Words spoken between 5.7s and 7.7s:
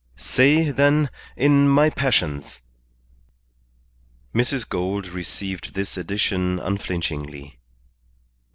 this addition unflinchingly.